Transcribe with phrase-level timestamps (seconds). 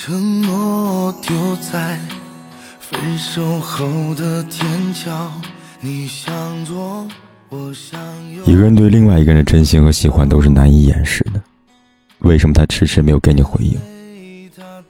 [0.00, 1.98] 承诺丢在
[2.78, 3.84] 分手后
[4.14, 5.28] 的天桥，
[5.80, 7.04] 你向左，
[7.48, 8.00] 我向
[8.32, 8.44] 右。
[8.46, 11.42] 一个人对另外一个人的真心和喜欢都是难以掩饰的，
[12.20, 13.76] 为什么他迟迟没有给你回应？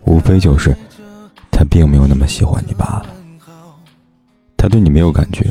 [0.05, 0.77] 无非就是
[1.51, 3.07] 他并没有那么喜欢你罢了。
[4.59, 5.51] 他对你没有感觉，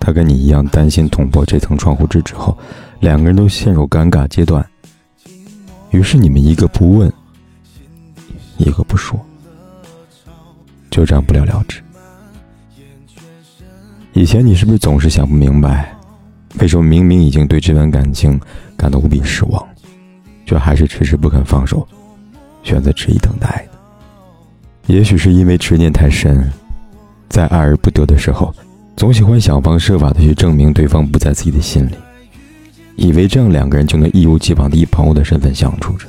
[0.00, 2.56] 他跟你一样担心捅破这层窗户纸之后，
[3.00, 4.66] 两个人都陷入尴尬阶段。
[5.90, 7.12] 于是你们一个不问。
[8.58, 9.18] 一个不说，
[10.90, 11.80] 就这样不了了之。
[14.12, 15.94] 以前你是不是总是想不明白，
[16.58, 18.40] 为什么明明已经对这段感情
[18.76, 19.62] 感到无比失望，
[20.46, 21.86] 却还是迟迟不肯放手，
[22.62, 23.66] 选择执意等待？
[24.86, 26.50] 也许是因为执念太深，
[27.28, 28.54] 在爱而不得的时候，
[28.96, 31.94] 总喜欢想方设法的去证明对方不在自己的心里，
[32.96, 36.06] 以为这样两个人就能一如既往的以朋友的身份相处着。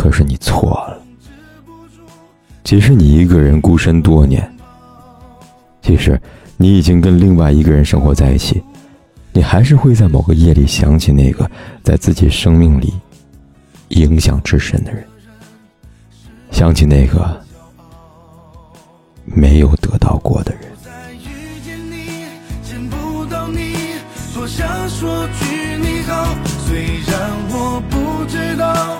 [0.00, 0.98] 可是你错了。
[2.64, 4.50] 即使你一个人孤身多年，
[5.82, 6.18] 即使
[6.56, 8.62] 你已经跟另外一个人生活在一起，
[9.30, 11.46] 你还是会在某个夜里想起那个
[11.82, 12.94] 在自己生命里
[13.88, 15.04] 影响至深的人，
[16.50, 17.38] 想起那个
[19.26, 20.62] 没有得到过的人。
[26.66, 28.99] 虽然我不知道。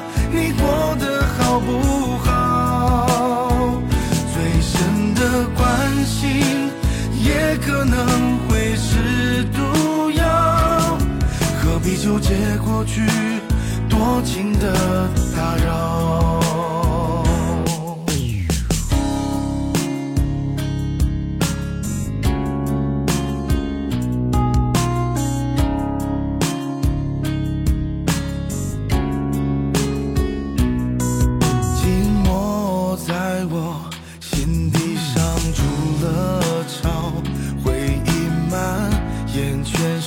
[12.30, 13.04] 些过去
[13.88, 16.40] 多情的打扰
[31.74, 31.82] 寂
[32.24, 33.90] 寞在我
[34.20, 35.62] 心底上筑
[36.04, 37.12] 了巢
[37.64, 38.88] 回忆蔓
[39.34, 39.99] 延全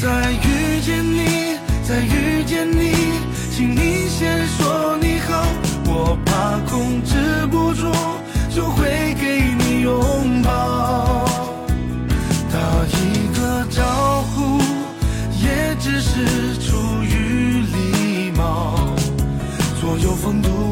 [0.00, 2.92] 再遇见你，再遇见你，
[3.54, 5.44] 请你先说你好，
[5.86, 7.92] 我怕控制不住
[8.54, 11.24] 就会给你拥抱。
[12.50, 12.58] 打
[12.88, 14.58] 一个招呼，
[15.42, 18.76] 也只是出于礼貌，
[19.80, 20.71] 所有风度。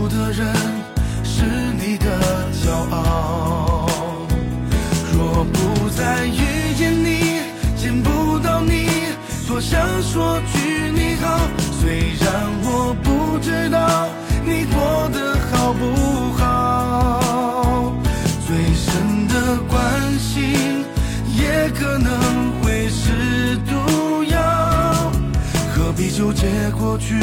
[10.02, 11.38] 说句你好，
[11.80, 12.28] 虽然
[12.64, 14.08] 我不知道
[14.44, 17.92] 你过得好不好，
[18.46, 20.84] 最深的关心
[21.36, 22.10] 也可能
[22.62, 25.12] 会是毒药，
[25.74, 26.46] 何必纠结
[26.78, 27.20] 过去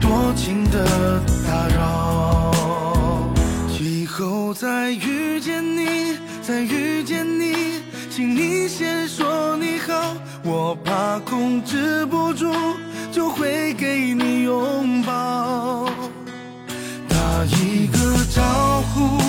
[0.00, 2.54] 多情的打扰？
[3.80, 9.47] 以后再遇见你，再遇见你，请你先说
[9.78, 10.16] 好。
[10.44, 12.52] 我怕控制不住，
[13.12, 15.86] 就会给你拥抱。
[17.08, 17.98] 打一个
[18.34, 18.42] 招
[18.94, 19.20] 呼，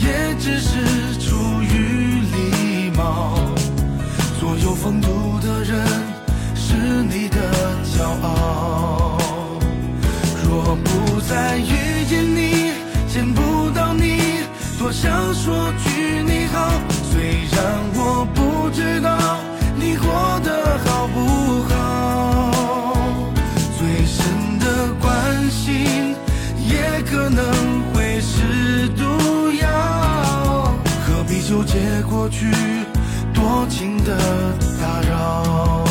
[0.00, 3.34] 也只是出于礼貌。
[4.38, 5.84] 所有风度的人，
[6.54, 7.36] 是你的
[7.84, 9.18] 骄傲。
[10.44, 12.72] 若不再遇见你，
[13.08, 14.20] 见不到你，
[14.78, 16.77] 多想说句你好。
[32.08, 32.50] 过去
[33.34, 34.16] 多情的
[34.80, 35.84] 打扰？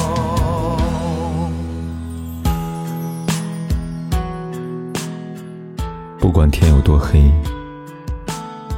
[6.19, 7.31] 不管天有多黑，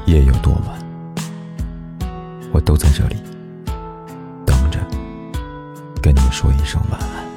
[0.05, 0.77] 夜有多晚，
[2.51, 3.15] 我都在这里
[4.45, 4.79] 等着。
[6.01, 7.28] 跟你说一声晚安。